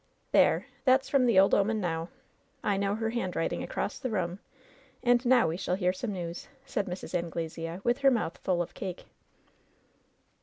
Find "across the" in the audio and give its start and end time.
3.61-4.09